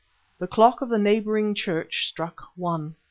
The 0.39 0.47
clock 0.47 0.81
of 0.81 0.89
the 0.89 0.97
neighboring 0.97 1.53
church 1.53 2.07
struck 2.09 2.41
one. 2.55 2.95